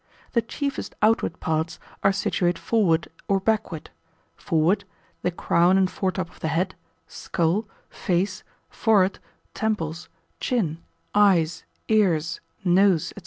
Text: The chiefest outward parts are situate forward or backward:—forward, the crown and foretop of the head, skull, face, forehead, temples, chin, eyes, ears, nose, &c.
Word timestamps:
The 0.31 0.41
chiefest 0.41 0.95
outward 1.03 1.39
parts 1.39 1.77
are 2.03 2.11
situate 2.11 2.57
forward 2.57 3.07
or 3.27 3.39
backward:—forward, 3.39 4.83
the 5.21 5.29
crown 5.29 5.77
and 5.77 5.91
foretop 5.91 6.27
of 6.31 6.39
the 6.39 6.47
head, 6.47 6.73
skull, 7.07 7.67
face, 7.87 8.43
forehead, 8.67 9.19
temples, 9.53 10.09
chin, 10.39 10.79
eyes, 11.13 11.65
ears, 11.87 12.41
nose, 12.65 13.09
&c. 13.09 13.13